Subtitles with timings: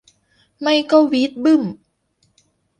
[0.61, 1.63] ไม่ก็วี๊ดบึ๊ม